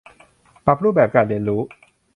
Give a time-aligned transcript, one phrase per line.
[0.65, 1.61] ปรับรูปแบบการเรียนรู้